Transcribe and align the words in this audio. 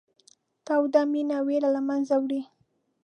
توده 0.65 1.01
مینه 1.11 1.37
وېره 1.47 1.69
له 1.75 1.81
منځه 1.87 2.13
وړي. 2.21 2.41